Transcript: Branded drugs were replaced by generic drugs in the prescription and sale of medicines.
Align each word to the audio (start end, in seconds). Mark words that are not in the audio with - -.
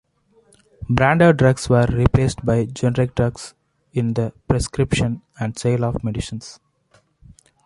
Branded 0.89 1.37
drugs 1.37 1.69
were 1.69 1.85
replaced 1.87 2.43
by 2.43 2.65
generic 2.65 3.13
drugs 3.13 3.53
in 3.93 4.15
the 4.15 4.33
prescription 4.47 5.21
and 5.39 5.59
sale 5.59 5.85
of 5.85 6.03
medicines. 6.03 6.59